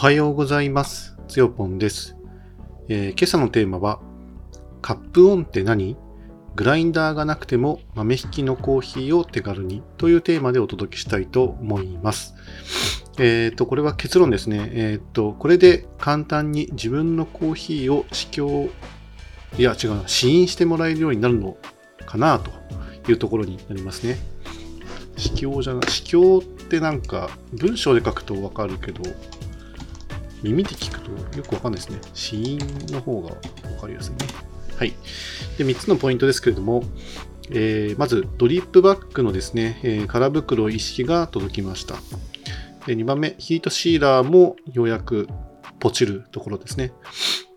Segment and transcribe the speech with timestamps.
[0.00, 1.14] はようございます。
[1.28, 2.16] つよぽんです、
[2.88, 4.00] えー今朝のテーマは、
[4.80, 5.94] カップオンって何？
[6.54, 12.34] グラインダーがなくても豆引きのコーヒーを手軽にというテーマでお届けしたいと思います。
[13.18, 14.70] えっ、と、これは結論ですね。
[14.72, 18.70] えっ、と、これで簡単に自分のコーヒーを試供、
[19.58, 21.58] いや違うな、試飲してもらえるようになるの
[22.06, 22.50] かなと
[23.10, 24.16] いうところになりますね。
[25.18, 29.02] 試供じゃない、試供ってなんか文章で書くとわかるけど、
[30.42, 32.00] 耳で聞くとよくわかんないですね。
[32.14, 32.58] 死因
[32.88, 33.36] の方がわ
[33.80, 34.18] かりやすいね。
[34.76, 34.94] はい。
[35.58, 36.82] で、3つのポイントですけれども、
[37.50, 41.96] えーまず、ドリップバッグのですね、えー空袋一式が届きました。
[42.86, 45.28] で2番目、ヒートシーラーもようやく
[45.78, 46.92] ポチるところですね。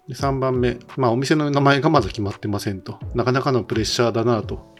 [0.08, 3.00] で3番目、まあ、お店の名前がまだ決まってませんと。
[3.16, 4.74] なかなかのプレッシャーだなと。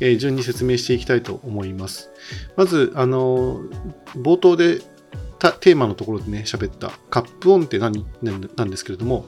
[0.00, 2.10] え順に説明していきたいと思います。
[2.56, 3.60] まず、あの
[4.16, 4.80] 冒頭で
[5.34, 8.04] テーマのところでね、喋ったカップオンって何
[8.56, 9.26] なんですけれども、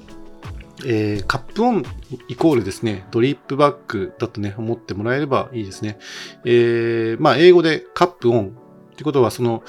[0.85, 1.85] えーカップオン
[2.29, 5.99] イコールですね、ドリップバッグだとね、思ってもらえればいいですね。
[6.45, 8.57] えーまあ、英語でカップオン
[8.93, 9.63] ってことは、その、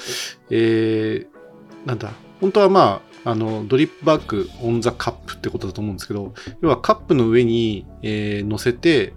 [0.50, 1.38] えー
[1.86, 9.14] なんだ、本当はまあ、あの、 drip bag on the cup ってことだと思うんですけど、要はカップの上に、えー乗せて、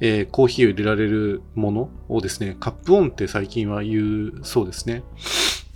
[0.00, 5.02] えーコーヒーを入れられるものをですね、カップオンって最近は言うそうですね。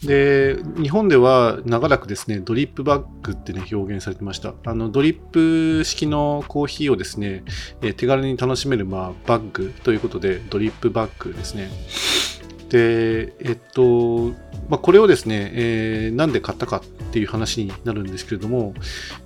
[0.03, 4.55] で、日本では長らくですね、ドリップバッグってね、表現されてました。
[4.65, 7.43] あの、ドリップ式のコーヒーをですね、
[7.83, 11.71] え手軽に楽しめる、まあ、バッグということで、ドリップバッグですね。
[12.69, 14.29] で、えっと、
[14.69, 18.75] まあ、これをですね、えーなんで買ったかっていう話になるんですけれども、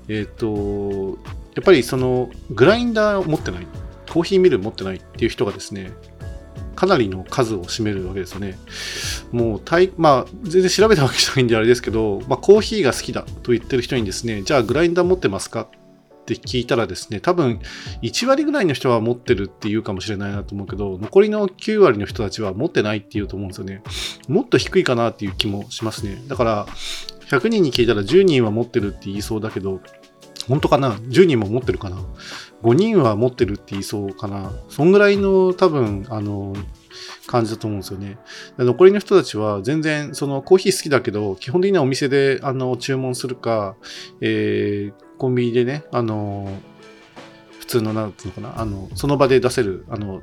[0.08, 1.18] えっと、
[1.54, 3.66] やっぱりその、グラインダーを持ってない、
[4.10, 5.90] コーヒーミル持ってないっていう人がですね、
[6.74, 8.58] かなりの数を占めるわけですよね。
[9.30, 15.68] もう大、まあ、全然調べたわけじゃないんであれですけど、まあ、コーヒーが好きだと言ってる人にですね、じゃあグラインダー持ってますか
[16.22, 17.60] って聞いたらですね、多分
[18.02, 23.82] 1割ぐらいの人は持ってるって言うかもしれないなと思うけど、残りの9割の人たちは持ってないって言うと思うんですよね。
[24.28, 26.22] もっと低いかなっていう気もしますね。
[26.28, 26.66] だから、
[27.28, 29.80] 100人に聞いたら10人は持ってるって言いそうだけど、
[30.48, 31.96] 本当かな ?10 人も持ってるかな
[32.62, 34.52] ?5 人は持ってるって言いそうかな？
[34.68, 36.54] そんぐらいの多分、あの、
[37.26, 38.18] 感じだと思うんですよね。
[38.58, 43.76] 残りの人たちは全然そのコーヒー好きだけど基本的にはお店であの注文するか、
[44.20, 46.48] えーコンビニでねあの
[47.60, 48.60] 普通のなんていうのかな？
[48.60, 50.20] あのその場で出せるあの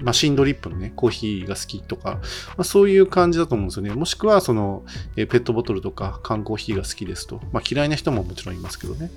[0.00, 2.20] マシンドリップのねコーヒーが好きとか、ま
[2.58, 3.94] あ、そういう感じだと思うんですよね。
[3.94, 4.84] もしくはその、
[5.16, 9.10] えペットボトルとか缶コーヒーが好きですと、まあ、嫌いな人ももちろんいますけどね。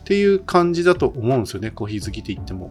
[0.00, 2.70] っていう感じだと思うんですよねコーヒー好きって言っても。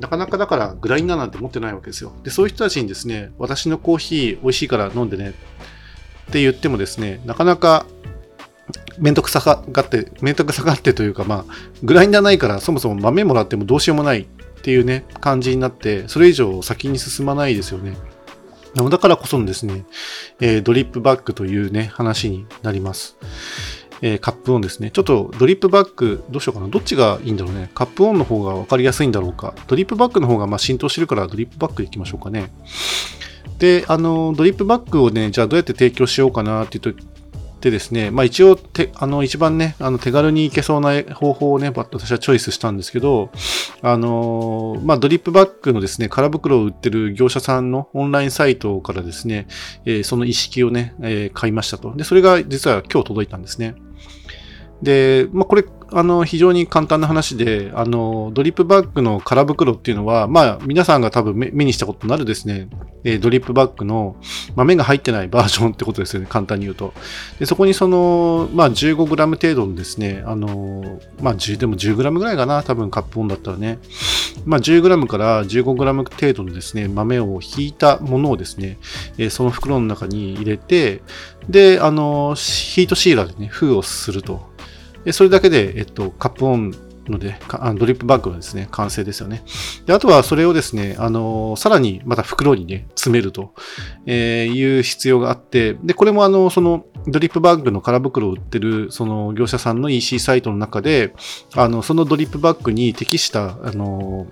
[0.00, 2.12] なかなかだからグラインダーなんて持ってないわけですよ。
[2.22, 7.86] で、そういう人たちにですね、私のコーヒー美味しいから飲んでねって言ってもですね、なかなか
[8.98, 14.26] めんどくさがって、めんどくさがってというか、まあ、グラインダーないからそもそも豆もらってもどうしようもない
[14.66, 17.96] っていうね、感じになって、それ以上先に進まないですよね。
[18.74, 19.84] だからこそのですね、
[20.40, 23.16] えードリップバッグというね、話になります。
[24.02, 24.90] えーカップオンですね。
[24.90, 26.66] ちょっとドリップバッグ、どうしようかな。
[26.66, 27.70] どっちがいいんだろうね。
[27.76, 29.54] カップオンの方が分かりやすいんだろうか。
[29.68, 32.50] ドリップバッグの方がま浸透してるからドリップバッグでいきましょうかね。
[33.60, 36.96] で、あの、ドリップバッグをね、じゃあどうやって提供しようかなって言っ
[37.66, 43.30] てですね、まあ一応て、あの、一番ね、あの手軽にいけそうな方法をね、私はチョイスしたんですけど、
[43.82, 49.48] あの、まあドリップバッグのですね、空袋を売ってる業者さんのオンラインサイトからですね、
[49.84, 51.94] えーその意識をね、えー買いましたと。
[51.96, 53.74] で、それが実は今日届いたんですね。
[54.82, 62.68] で、まあ、これ、あの、非常に簡単な話で、あの、ドリップバッグの空袋っていうのは、まあ、皆さんが多分目目にしたことになるですね、
[63.04, 64.16] えードリップバッグの
[64.56, 66.92] 豆が入ってない バージョンってことですよね、簡単に言うと。
[67.38, 73.78] で、そこにその、まあ、15g 程度のですね、あの、まあ、10、でも 10g ぐらいかな、多分カップオンだったらね。
[74.44, 78.78] まあ、10g から 15g 程度のですね、豆をひいたものをですね、
[79.18, 81.02] えーその袋の中に入れて、
[81.48, 84.55] で、あの、ヒートシーラーでね、封をすると。
[85.06, 86.72] でそれだけで、えっと、カップオン
[87.08, 89.44] ので、あのドリップバッグはですね、完成ですよね。
[89.86, 93.54] で、あとはそれをですね、あの、さらにまた袋にね、詰めると、
[94.04, 101.14] えーいう必要があって、で、これもあの、その、ドリップバッグの空袋を売ってる、その業者さんの EC サイトの中で、
[101.54, 104.26] あの、そのドリップバッグに適した、あの、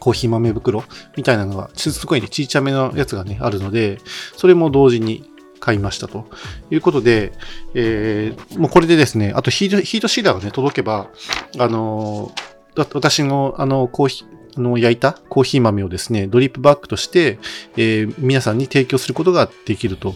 [0.00, 0.84] コーヒー豆袋
[1.18, 3.98] みたいなのが、すごいね、ちいちゃめのやつがね、あるので、
[4.36, 6.26] それも同時に買いましたと
[6.70, 7.32] いうことで、
[7.74, 11.10] えーもうこれでですね、あとヒートヒートシーラーがね、届けば、
[11.58, 12.48] あのー
[12.94, 17.38] 私のあのコーヒー、の焼いたコーヒー豆をですね、ドリップバッグとして、
[17.76, 20.14] えー、皆さんに提供することができると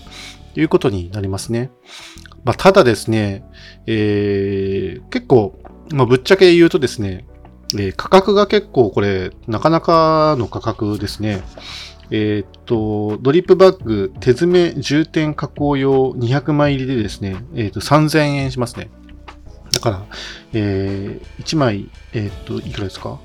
[0.54, 1.70] いうことになりますね。
[2.44, 3.44] まあ、ただですね、
[3.86, 5.58] えー、結構、
[5.92, 7.26] まあ、ぶっちゃけ言うとですね、
[7.74, 11.42] えー、価格が結構これ、なかなかの価格ですね。
[12.10, 18.90] えー、っと、ドリップバッグ、手詰め重点加工用200枚入りでですね、えー、っと、3000円しますね。
[19.72, 20.06] だから、
[20.52, 23.18] えー、1枚、えっと、いくらですか？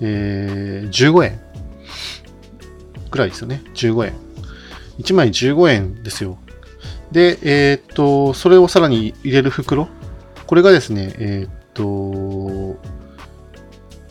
[0.00, 1.40] えー、15円
[3.10, 3.62] くらいですよね。
[3.74, 4.12] 15円。
[4.98, 6.38] 1枚15円ですよ。
[7.10, 9.88] で、えっと、それをさらに入れる袋。
[10.46, 11.82] これがですね、えっと、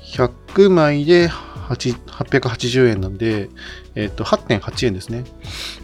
[0.03, 1.30] 100枚で
[1.73, 3.50] 880円なんで、
[3.95, 5.23] えっ、と、8.8円ですね。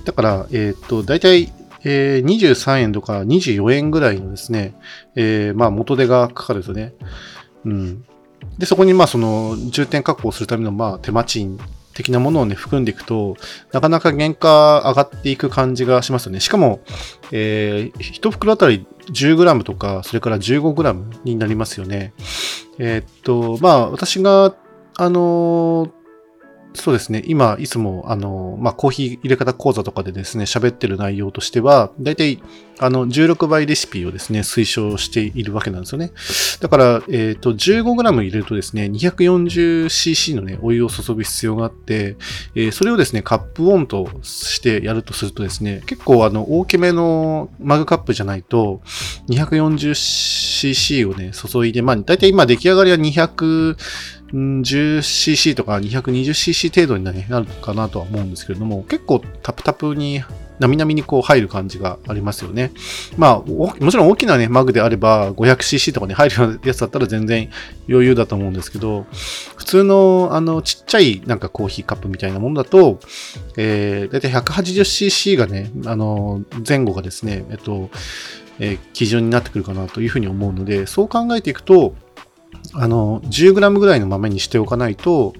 [0.06, 1.51] だから、えっ、と、だいたい、
[1.84, 4.75] えー、23円とか24円ぐらいのですね、
[5.16, 6.94] えー、まあ元手がかかるとね。
[7.66, 8.06] うん。
[8.57, 11.60] で、そこにまあその重点確保するためのまあ手間賃
[11.98, 13.36] 的なものをね、含んでいくと、
[13.72, 16.40] なかなか原価上がっていく感じがしますよね。
[16.40, 16.81] しかも、
[17.31, 22.13] えー、1袋あたり 10g とか、それから 15g になりますよね。
[22.78, 24.56] えー、っと、まあ、私が、
[24.97, 25.91] あのー、
[26.73, 27.23] そうですね。
[27.25, 32.41] 今、いつも、あの、まあ、コーヒー入れ方講座とかでですね、喋ってる内容としては、だいたい、
[32.79, 36.11] あの、16倍レシピをですね、推奨しているわけなんですよね。
[36.59, 42.15] だから、えっ、ー、と、15g 入れるとですね、240cc のね、お湯を注ぐ必要があって、
[42.53, 48.81] えー、それをですね、カップオンとしてやるとするとですね、結構、あの、大きめのマグカップじゃないと、
[49.29, 53.77] 240cc をね、注いで、まあ、だいたい今出来上がりは200、
[54.33, 60.24] 10cc とか 220cc 程度になるかなとは思うんですけれども、結構タプタプに、
[60.59, 62.71] なみなみにこう入る感じがありますよね。
[63.15, 67.50] まあ、もちろん大きなね、マグであれば 500cc とかに入るやつだったら全然
[67.88, 69.06] 余裕だと思うんですけど、
[69.56, 73.00] 普通のあのちっちゃいなんかコーヒーカップみたいなものだと、
[73.56, 77.91] えー、だいたい 180cc がね、あの、前後がですね、えっと、
[78.59, 81.94] えー、基準になってくるかなというふうに思うので、そう考えていくと、
[82.74, 85.34] あの、10g ぐらいの豆にしておかないと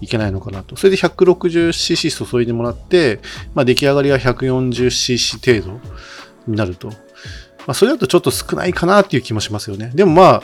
[0.00, 0.76] いけないのかなと。
[0.76, 3.20] それで 160cc 注いでもらって、
[3.54, 5.80] まあ、出来上がりは 140cc 程度
[6.46, 6.88] になると。
[6.88, 6.94] ま
[7.68, 9.92] あ、それだとちょっと少ないかなっていう気もしますよね。
[9.94, 10.42] でもまあ、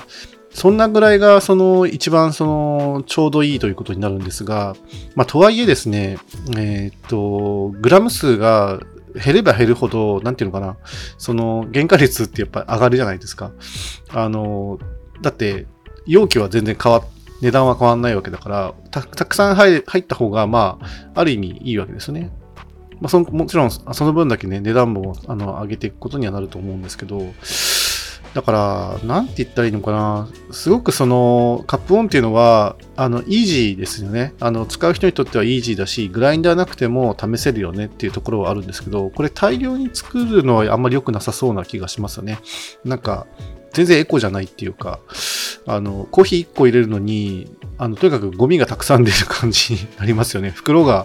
[0.51, 4.75] そんなぐらいが、その、一番、その、ちょうどいいということになるんですが、
[5.15, 6.17] まあ、とはいえですね、
[6.57, 8.81] えっ、と、グラム数が
[9.23, 10.77] 減れば減るほど、なんていうのかな、
[11.19, 13.53] その、原価率ってやっぱ上がるじゃないですか。
[14.09, 14.79] あの、
[15.21, 15.67] だって、
[16.07, 17.03] 容器は全然変わ
[17.43, 22.31] 値段は変わんないわけだからたくさん入った方がまあある意味いいわけですね。
[22.99, 27.35] まあ、そのもちろんその分だけね値段もあの上げていくことにはなると思うんですけど
[28.37, 30.29] だから、なんて言ったらいいのかな。
[30.51, 34.35] すごくその、カップオンっていうのは、あの、イージーですよね。
[34.41, 42.39] あの、使う人にとってはイージーだし、グラインダーなくても試せるよねっていうところはあるんですけど、これ大量に作るのはあんまり良くなさそうな気がしますよね。
[42.85, 43.27] なんか、
[43.77, 45.01] 全然エコじゃないっていうか、
[45.67, 50.49] あの、コーヒー1個入れるのに、あの、とにかくゴミがたくさん出る感じになりますよね。
[50.57, 51.05] 袋が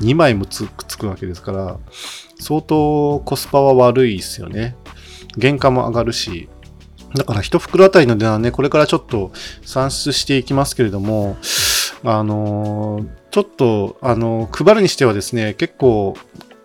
[0.00, 1.78] 2枚もつくっつくわけですから、
[2.40, 4.74] 相当コスパは悪いですよね。
[5.40, 6.48] 原価も上がるし、
[7.14, 9.30] だから1袋あたりの値段ね、これからちょっと
[9.64, 11.36] 算出していきますけれども、
[12.02, 16.16] あのちょっと、あの配るにしてはですね、結構、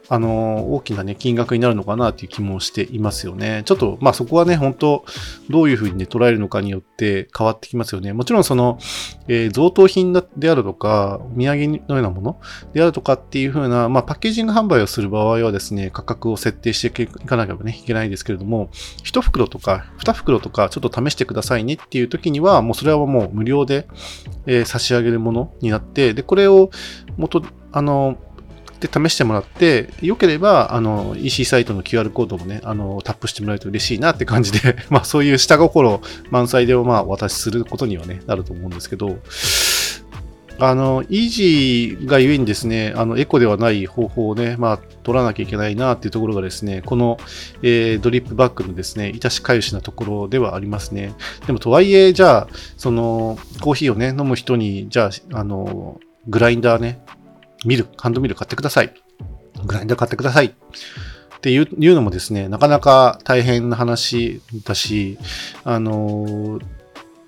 [0.09, 3.63] あの、大きなね、金額になるのかなという気もしていますよね。
[3.65, 5.05] ちょっと、まあそこはね、本当
[5.49, 8.11] どういうふうにね、捉えるのかによって変わってきますよね。
[8.11, 8.79] もちろんその、
[9.27, 12.39] えー、贈答品であるとか、お土産のようなもの
[12.73, 18.69] であるとかっていうふうな、まあパッケージング販売をする場合はですね、価格を設定していかなければね、いけないですけれども、
[19.05, 23.87] 1袋とか2袋とかちょっと試してくださいねっていう時には、もうそれはもう無料で、
[24.47, 26.71] えー、差し上げるものになって、で、これを
[27.17, 27.41] 元、
[27.71, 28.17] あの、
[28.87, 39.19] で試してもらって、良ければ、あの、EC サイトの QR コードもね、あの、タップしてもらえると嬉しいなって感じで まあそういう下心満載で、まあお渡しすることにはね、なると思うんですけど、
[40.59, 47.17] あの、イージーがゆえにですね、あの、エコではない方法をね、まあ、取らなきゃいけないなっていうところがですね、この、
[47.63, 51.13] えー、ドリップバッグのですね、いたしかゆしなところではありますね。
[51.47, 52.47] でも、とはいえ、じゃあ、
[52.77, 57.01] その、コーヒーをね、飲む人に、じゃあ、あの、グラインダーね、
[57.65, 58.93] ミル、ハンドミル買ってください。
[59.65, 60.47] グラインダー買ってください。
[60.47, 65.17] っていうのもですね、なかなか大変な話だし、
[65.63, 66.59] あの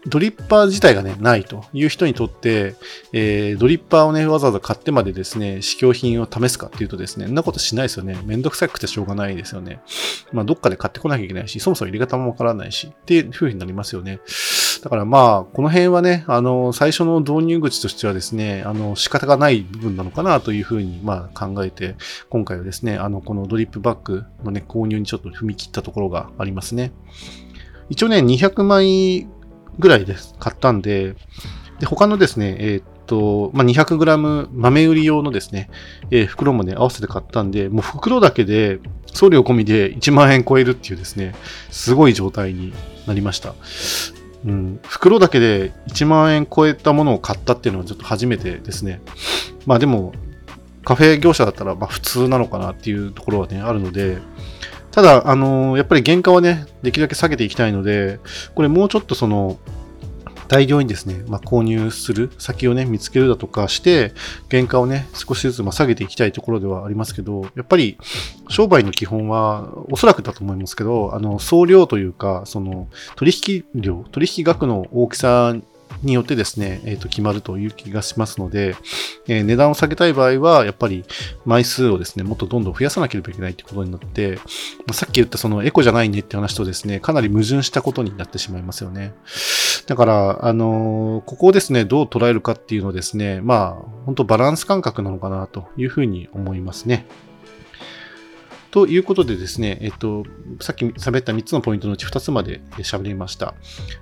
[0.07, 2.75] ドリッパー自体がね、ないという人にとって、
[3.11, 8.17] えー、ドリッパーをね、わざわざ買ってまでですね、試供品を試すかっていうとですね、そんなことしないですよね。
[8.23, 9.81] めんどくさくてしょうがないですよね。
[10.31, 14.19] まあ、どっかで買ってこなきゃいけないし、そもそも入れ方もわからないし、っていう風になりますよね。
[14.81, 21.95] だからまあ、この辺はね、あの、最初の導入口としてはですね、あの、仕方がない部分なのかなというふうに、まあ、考えて、
[22.29, 26.91] 今回はですね、あの、このドリップバッグのね、購入にちょっと踏み切ったところがありますね。
[27.89, 29.27] 一応ね、200枚
[29.79, 30.35] ぐらいです。
[30.39, 31.15] 買ったんで、
[31.79, 35.69] で、他のですね、えー、っと、まあ、200g 豆売り用のですね、
[36.11, 38.79] えー、袋もね、合わせて買ったんで、もう袋だけで、
[39.13, 41.35] 送料込みで1万円超えるっていうですね、
[41.69, 42.73] すごい状態に
[43.07, 43.55] なりました。
[44.45, 49.01] うん、袋だけで1万円超えたものを買ったっていうのはちょっと初めてですね。
[49.65, 50.13] まあでも、
[50.83, 54.19] カフェ業者だったらま普通なのかなっていうところはね、あるので、
[54.91, 58.19] ただ、あのー、やっぱり原価はね、できるだけ下げていきたいので、
[58.53, 59.57] これもうちょっとその、
[60.47, 64.13] 大量にですね、まあ、購入する先をね、見つけるだとかして、
[64.49, 67.97] 原価をね、少しずつま下げていきたいところではありますけど、やっぱり
[68.49, 75.55] 商売の基本は、おそらくだと思いますけど、あの、総量というか、その、取引量、取引額の大きさ
[76.01, 78.75] によってですね、えっ、ー、と、決まるという気がしますので、
[79.27, 81.03] えー、値段を下げたい場合は、やっぱり
[81.45, 84.41] 枚数をですね、もっとどんどん増やさなければいけないということになって、ま
[84.91, 89.13] あ、さっき言ったそのエコじゃないねって話とですね、かなり矛盾したことになってしまいますよね。
[89.87, 97.05] だから、あのー、ここをですね、どう捉えるかっていうのですね、まあ、本当バランス感覚なのかなというふうに思いますね。
[98.75, 100.25] ということでですね、えっと、
[100.59, 103.53] さっき喋った3つのポイントのうち2つまで喋りました。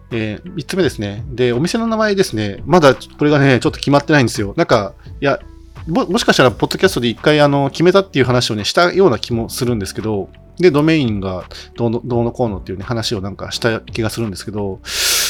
[0.09, 1.23] えー、3つ目ですね。
[1.27, 4.55] で、お店の名前ですね、まだこれがね、ちょっと決まってないんですよ。
[4.57, 5.39] なんか、いや、
[5.85, 11.43] ももしかしたら、ポッドキャストで一回、あの、決めたっていう話をね、したような気もするんですけど、で、ドメインが
[11.75, 14.79] どうのどうのこうのっていうね、話をなんかした気がするんですけど、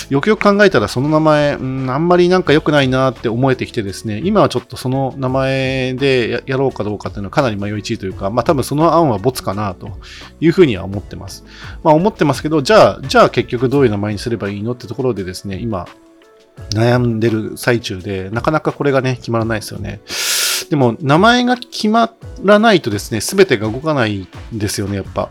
[0.09, 9.91] よくよく考えたらその名前、うん、あんまりなんか良くないなって思えてきてですね、今はちょっとその名前でやろうかどうかっていうのはかなり迷いちいというか、まあ多分その案は没かなと
[10.39, 11.43] いうふうには思ってます。
[11.83, 15.87] まあ思ってますけど、じゃあ、じゃあ結局どういう名前にすればいいのってところでですね、今
[16.71, 20.01] 悩んでる最中で、なかなかこれがね、決まらないですよね。
[20.69, 25.29] でも、名前が決まらないとですね、すべてが動かないんですよね、やっぱ。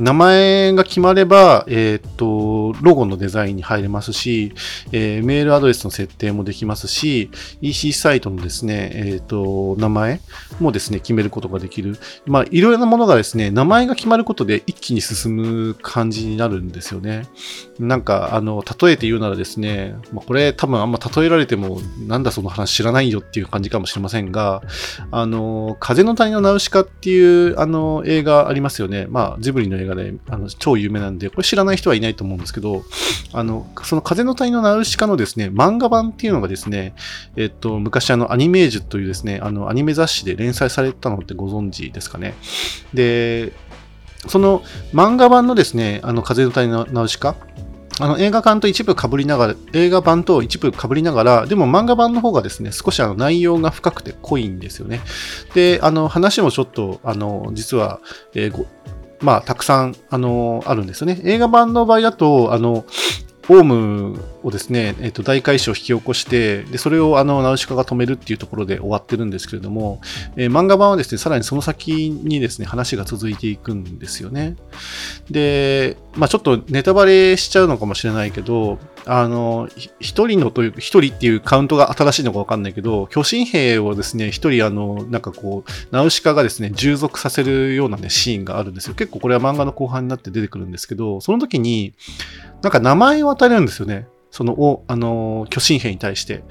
[0.00, 4.54] 名前が決まれば、えっ、と、ロゴのデザインに入れますし、
[4.92, 7.30] えー、メールアドレスの設定もできますし、
[7.60, 10.20] EC サイトのですね、えっ、と、名前
[10.58, 11.98] もですね、決めることができる。
[12.24, 17.24] まあ、いろいろなものがですね、名前が決まることで一気に進む感じになるんですよね。
[17.78, 24.62] なんか、あの、例えて言うならですね、まあ、これ多分あんま例えられても、なんだその話知らないよっていう感じかもしれませんが、
[25.10, 29.06] あの、風の谷のナウシカっていう、あの、映画ありますよね。
[29.10, 32.84] まあ、ジブリの映画であの超有名なんで、これ知らない人はいないと思うんですけど、
[33.32, 36.94] あの、その風の谷のナウシカのですね、漫画版っていうのがですね、
[37.36, 42.34] えっと、昔あの、アニメージュというですね、あの、アニメ雑誌で連載されたのってご存知ですかね。
[42.94, 43.52] で、
[44.28, 47.36] その漫画版のですね、あの、風の谷のナウシカ、
[48.02, 55.00] あの映画館と一部被りながら、映画版と一部被りながら、でも漫画版の方がですね、少しあの内容が深くて濃いんですよね。
[55.54, 58.00] で、あの話もちょっと、あの、実は、
[58.34, 58.66] えー、
[59.20, 61.20] まあ、たくさん、あの、あるんですよね。
[61.24, 62.84] 映画版の場合だと、あの、
[63.50, 70.00] オウムをですね、えっ、と、大改修を引き起こして、で、それをあの、ナウシカが止めるっていうところで終わってるんですけれども、
[70.36, 74.54] えー、漫画版はですね、さらにその先にですね、話が続いていくんですよね。
[75.30, 78.78] で、まあちょっとネタバレしちゃうのかもしれないけど、
[79.12, 88.94] あの、一人のという、一人っていうカウントが新しいのかわかんないけど、巨神兵をですね、一人あの、なんかこう、ナウシカがですね、従属させるようなね、シーンがあるんですよ。
[88.94, 91.92] 結構これは漫画の後半になって出てくるんですけど、その時に、
[92.62, 94.06] なんか名前を与えるんですよね。
[94.30, 96.44] その、お、あの、巨神兵に対して。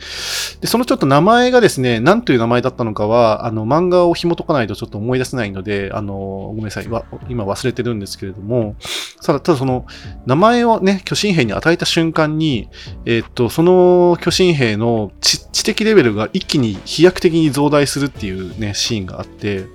[0.60, 8.76] で、そのちょっと名前がですね、何という名前だったのかは、あの、漫画を紐解かないとちょっと思い出せないので、あの、ごめんなさい、今忘れてるんですけれども、
[9.24, 9.86] ただ、ただその、
[10.26, 12.70] 名前をね、巨神兵に与えた瞬間に、
[13.06, 19.66] えー、っと、その巨神兵の知的レベルが一気に飛躍的に増大するっていうね、シーンがあって、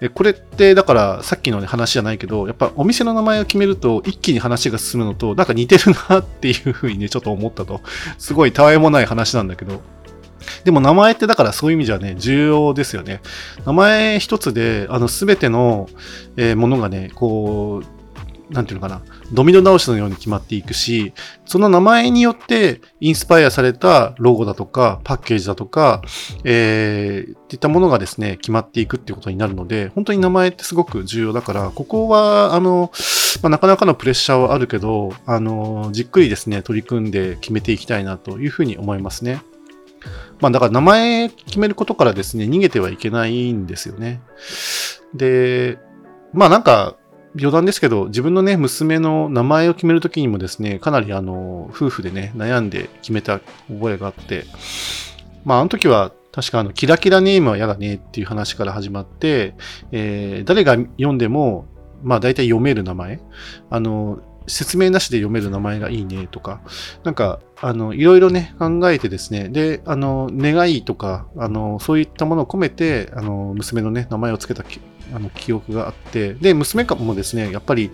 [0.00, 7.80] えこれってだからさっきの、ね、話じゃないけど、やっぱお店の名前を決めると一気に話が進むのとなんか似てるなっていうふうにね、ちょっと思ったと。
[8.18, 9.80] すごいたわいもない話なんだけど。
[10.64, 13.20] でも名前ってだからそういう意味じゃね、重要ですよね。
[13.64, 15.88] 名前一つで、あの、全ての、
[16.36, 18.03] え、ものがね、こう、
[18.50, 21.12] なんていうのかな、ドミノ倒しのように決まっていくし、
[21.46, 26.02] その名前によってインスパイアされたロゴだとか、パッケージだとか、
[26.44, 32.92] えー、っていったものがですね、決まっていくっていうことになるので、本当に名前ってすごく重要だから、ここは、あの、
[33.42, 39.42] まあ、なかなかのプレッシャーはあるけど、あの、じっくりですね、取り組んで決めていきたいなというふうに思いますね。
[40.40, 44.20] まあ、だから名前決めることからですね、逃げてはいけないんですよね。
[45.14, 45.78] で、
[46.32, 46.96] まあなんか、
[47.36, 54.44] 余談ですけど、自分のね、娘の名前を決めるときにもですね、かなりあの、夫婦でね、悩んで決めた覚えがあって、
[55.44, 59.54] まあ、あの時は、確かあの、キラキラネームは嫌だねっていう話から始まって、
[59.92, 61.66] えー、誰が読んでも、
[62.02, 63.20] まあ大体読める名前。
[63.70, 66.60] あの、説明なしで読める名前がいいねとか、
[67.02, 74.68] なんか、あの、いろいろね、考えてですね、で、あの、願いとか、あの、そういったものを込めて、あの、娘のね、名前を付けた
[75.14, 77.92] あの記憶があって、で、娘かもですね、やっぱり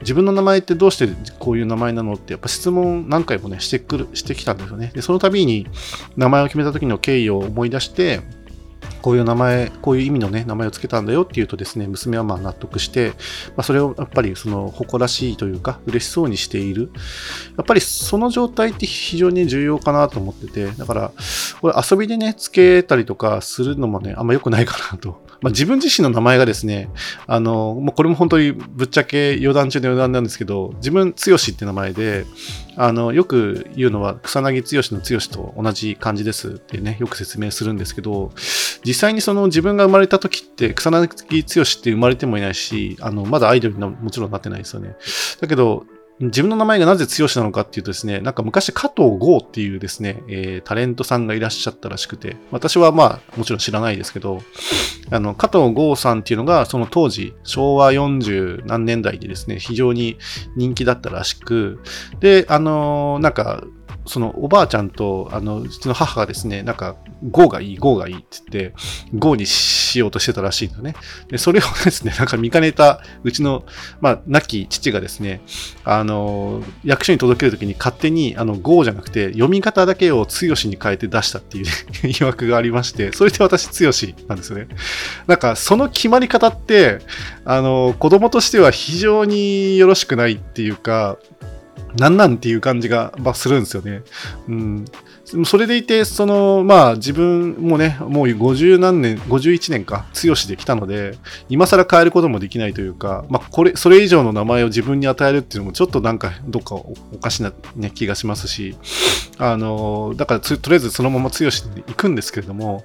[0.00, 4.90] 自分の名前ってどうしてこういう名前なのって、やっぱ質問何回もね、してくる、してきたんですよね。
[4.94, 5.66] で、その度に
[6.16, 8.22] 名前を決めた時の経緯を思い出して、
[9.04, 13.10] こういう名前、こういう意味のね、名前を付けたんだよっていうとですね、娘はまあ納得して、
[13.48, 16.90] まあ、それをやっぱりその誇らしいというか、嬉しそうにしている。
[17.58, 21.12] やっぱりその状態って非常に重要かなと思ってて、だから、
[21.60, 25.22] これ遊びでね、付けたりとかするのもね、あんま良くないかなと。
[25.40, 26.90] まあ、自分自身の名前がですね、
[27.26, 32.24] あの、もうこれも本当にぶっちゃけ余談中の余談なんですけど、自分、剛って名前で、
[32.76, 38.32] あの、よく言うのは、草薙剛の剛と同じ感じですってね、よく説明するんですけど、
[38.84, 44.96] 実際にその自分が生まれた時って草薙剛って生まれてもいないし、あの、まだアイドルにもちろんなってないですよね。
[45.40, 45.84] だけど、
[46.20, 54.40] 自分の名前がなぜ強しなのかっていうとですね、なんか昔加藤剛っていうですね、えー、タレントさんがいらっしゃったらしくて、私はまあもちろん知らないですけど、
[55.10, 60.16] あの、加藤剛さんっていうのがその当時、昭和40何年代でですね、非常に
[60.56, 61.80] 人気だったらしく、
[62.20, 63.64] で、あのー、なんか、
[64.06, 66.96] そのおばあちゃんと、あの、うちの母がですね、なんか、
[67.30, 68.74] ゴーがいい、ゴーがいいって言って、
[69.14, 70.94] ゴーにしようとしてたらしいんだね。
[71.28, 73.64] で、それをですね、 なんか見かねた、うちの、
[74.00, 75.40] まあ、亡き父がですね、
[75.84, 81.66] あの、役所に届けるときに勝手に、あの、ゴーじゃなくて、読み方だけを強しに変えて出したっていう
[82.06, 84.68] 疑惑がありまして、それで私、強しなんですよね。
[85.26, 86.98] なんか、その決まり方って、
[87.46, 91.16] あの、子供としては非常によろしくないっていうか、
[91.96, 94.02] なんなんっていう感じが、するんですよね。
[94.48, 94.84] うん。
[95.44, 101.16] それでいて、その、まあ自分もね、もう50何年、51年か、強しできたので、
[101.48, 108.76] 今更変えることもできないというか、まあこれ、それ以上の名前を自分に与えるっていうのもちょっとなんかどっかおかしな、ね、気がしますし、
[109.38, 112.84] あの、だからとりあえずそのまま強しで行くんですけれども、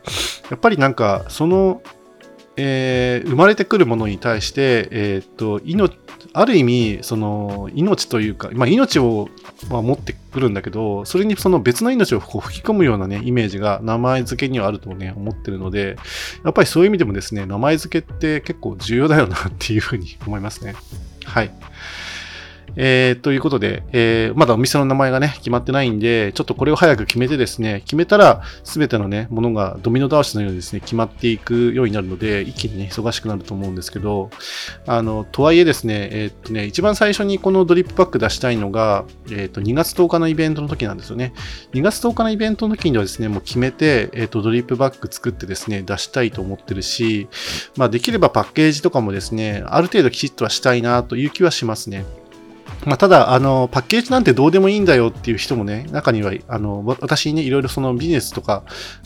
[0.49, 1.81] やっぱりなんか、その、
[2.61, 5.93] えー、生まれてくるものに対して、えー、っと命
[6.33, 9.29] ある意味その命というか、まあ、命を、
[9.69, 15.97] ま、持ってくるんだけどそれにその別の命をこう吹き込むような、ね、イメージが名前付けにはあると、ね、思ってるので
[16.43, 20.75] やっぱりそういう意味でもですね名前付けって結構重要だよなっていうふうに思いますね。
[21.25, 21.51] はい。
[22.81, 34.29] えー、ということで、えー、まだお店の名前がね、決まってないんで、ちょっとこれを早く決めてですね、決めたら、すべてのね、ものがドミノ倒しのようにですね、決まっていくようになるので、一気にね、忙しくなると思うんですけど、
[34.87, 41.33] あの、とはいえですね、えー、っとね、一番最初にこのドリップパック出したいのが、えっと、2月10日のイベントの時なんですよね。
[41.73, 47.27] 2月10日のイベントの時にはですね、もう決めて、えっと、ドリップバッグ作ってですね、出したいと思ってるし、
[47.75, 52.05] まあ、できればパッケージとかもですね、ある程度きちっとはしたいなという気はしますね。
[52.85, 58.63] まあ、ただあの、パッケージなんてどうでもいいんだよっていう人もね、中には、あの私にね、いろいろそのビジネスとか、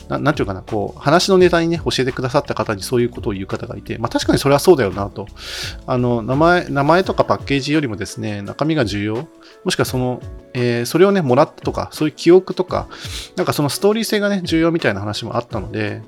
[0.08, 5.26] なんていうかな、こう、話のネタにね、教えてくださった方にそういうことを言う方がいて、まあ、確かにそれはそうだよなと。
[5.86, 9.28] あの、名前、名前とかパッケージよりもですね、中身が重要。
[9.64, 10.20] もしくはその、
[10.52, 12.86] えー、それをね、もらったとか、そういう記憶とか、
[13.36, 16.02] なんかそのストーリー性がね、重要みたいな話もあったので、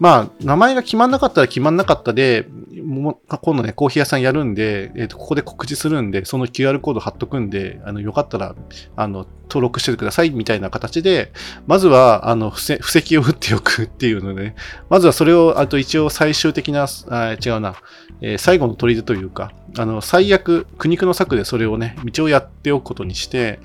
[0.00, 2.46] まあ、名前が決まんなかったら決まんなかったで、
[2.82, 8.54] も今度ね、コーヒー屋さんやるんで、えーと、ここで告知するんで、その QR コード貼っとくんで、あのよかったら
[8.96, 11.32] あの登録してくださいみたいな形で、
[11.66, 14.56] まずはあの布石を打っておくっていうので、ね、
[14.88, 17.76] まずはそれを、あと一応最終的な、あ違うな、
[18.20, 23.60] えー、最後の砦というか、あの最悪、苦肉の策でそれをね、道をやっておくことにして、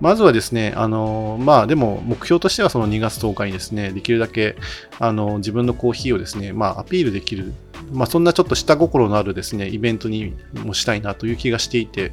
[0.00, 4.56] まずはですね、あのまあでも目標としてはその2月10日にですね、できるだけ
[4.98, 7.52] あの自分のコーヒーをですね、まあアピールできる
[7.90, 10.34] まあ、そんなちょっと下心のあるですね、イベントに
[10.64, 12.12] もしたいなという気がしていて、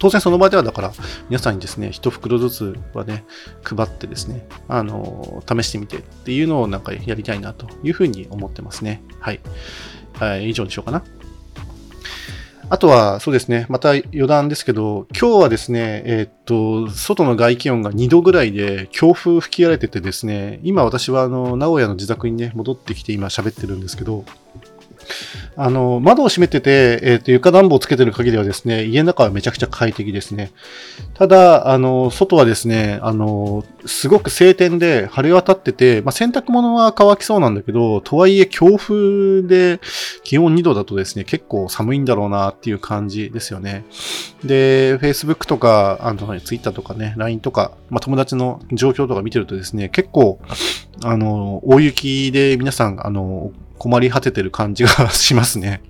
[0.00, 0.92] 当然その場ではだから
[1.28, 3.24] 皆さんにですね、一袋ずつはね、
[3.62, 9.02] 配ってですね、あの、試してみてっていうのをなんかやりたいなというふうに思ってますね。
[9.20, 9.40] はい。
[10.14, 11.04] はい、以上にしようかな。
[12.70, 24.24] あとは、そうですね、また余談ですけど、今日はですね、えー、っと、外の外気温が2度ぐらいで、強風吹き荒れててですね、今私はあの、名古屋の自宅にね、戻ってきて今喋ってるんですけど、
[25.56, 30.52] あの、窓を閉めてて、えっ、ー、と、床暖房をつけてる限りはですね、家の中はめちゃくちゃ快適ですね。
[31.14, 39.80] ただ、あの、外はですね、あの、すごく晴天で晴れ渡ってて、まあ、洗濯物は乾きそうなんだけど、とはいえ強風で
[40.24, 43.84] 気温2度だとですね、結構寒いんだろうなっていう感じですよね。
[44.44, 50.40] で、Facebook とか、あの、Twitter とかね、LINE とか、まあ、友達の状況とか見てるとですね、結構、
[51.02, 55.80] あの、大雪で皆さん、あの、困り果ててる感じがしますね。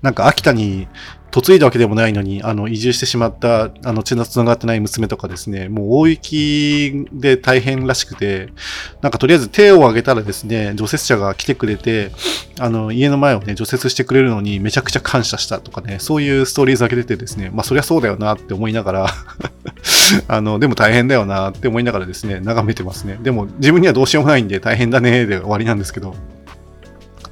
[0.00, 0.88] なんか秋田に
[1.34, 8.52] 嫁いだわけでもないのに、あの、移住してしまった、あの、血の繋がってない娘とかですね、もう大雪で大変らしくて、
[9.00, 12.12] なんかとりあえず手を挙げたらですね、除雪車が来てくれて、
[12.58, 19.06] あの、家の前をね、除雪してくれるのにめちゃくちゃ感謝したとかね、そういうストーリーズだけ出てですね、まあそりゃそうだよなって思いながら
[20.28, 23.18] あの、でも大変だよなって思いながらですね、眺めてますね。
[23.22, 26.14] でも自分にはどうしようもないんで大変だねで終わりなんですけど、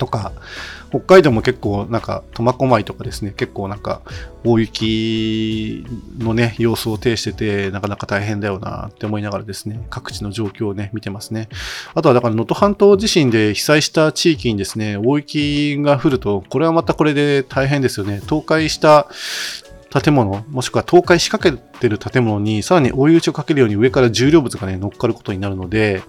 [0.00, 0.32] とか、
[0.88, 4.00] 北海道も結構なんか苫小牧とかですね、結構なんか
[4.42, 5.84] 大雪
[6.18, 11.48] のね、様子を呈してて、なかなか大変だよなって思いながらですね、各地の状況をね、見てますね。
[11.94, 18.20] あとはだから能登半島地震で被災した地域にですね、大雪が降ると、これはまたこれで大変ですよね。
[18.20, 19.06] 倒壊した
[19.90, 26.02] 建物、もしくは倒壊しかけてる建物にさらに追い打ちをかけるように上から重量物がね、乗っかることになるので、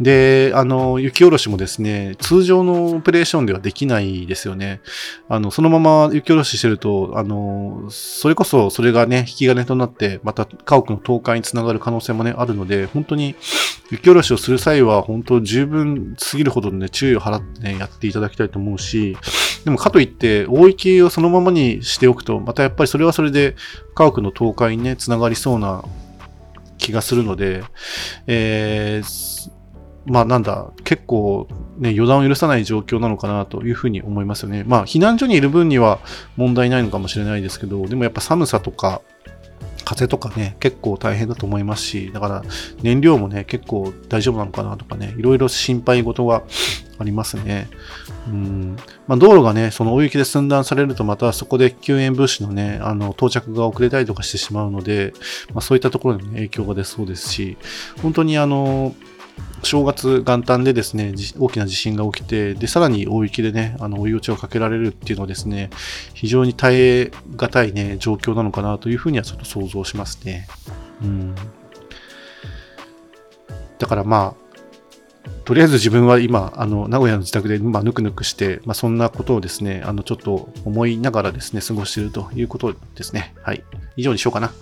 [0.00, 4.80] で、あの、雪下ろしもですね、通常のオペレーションではできないですよね。
[5.28, 13.36] あの、そのまま雪下ろししてると、あの、それこそそれがね、引き金となって、また家屋の倒壊につながる可能性もね、あるので、本当に
[13.90, 19.18] 雪下ろしをする際は、本当十分すぎるほどね、注意を払ってね、やっていただきたいと思うし、
[19.64, 23.56] でもかといって、大雪をそのままにしておくと、またやっぱりそれはそれで
[23.94, 25.84] 家屋の倒壊にね、つながりそうな
[26.78, 27.62] 気がするので、
[28.26, 29.50] えー、
[30.06, 31.46] まあなんだ、結構
[31.78, 34.64] ね、予断を許さない状況なのかなというふうに思いますよね。
[34.66, 36.00] まあ避難所にいる分には
[36.36, 39.02] 問題ないのかもしれないですけど、でもやっぱ寒さとか、
[39.90, 42.42] 風とかね、結構大変だと思いますし、だから
[42.80, 46.44] 燃料もね、結構大丈夫なのかなとかね、いろいろ心配事が
[46.98, 47.68] ありますね。
[48.28, 48.76] うん
[49.08, 55.12] まあ、道路がね、その大雪で寸断されると、またそこで救援物資のね、あの到着が遅れたりとかしてしまうので、
[55.52, 57.56] まあ、そういったところに、ね、影響が出そうですし、
[58.00, 58.94] 本当にあの、
[59.62, 65.70] 正月元旦でですね、大きな地震が起きて、で、さらに大雪でね、あの、追い打ちをかけられるっていうのはですね、
[66.14, 70.48] 非常に耐え難いね、状況なのかなというふうにはちょっと想像しますね。
[71.02, 71.34] うん。
[73.78, 74.50] だからまあ、
[75.44, 83.34] とりあえず自分は今、あの、名古屋の自宅で、まあ、ぬくぬくして、まあ、そんなことをですね、あの、ちょっと思いながらですね、過ごしているということですね。
[83.42, 83.64] はい。
[83.96, 84.52] 以上にしようかな。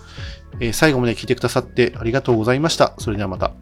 [0.59, 2.93] えー、最後まで聞いてくださってありがとうございました。
[2.97, 3.53] それではまた。